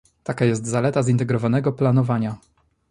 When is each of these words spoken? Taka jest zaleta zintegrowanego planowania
Taka 0.23 0.45
jest 0.45 0.65
zaleta 0.67 1.03
zintegrowanego 1.03 1.71
planowania 1.73 2.35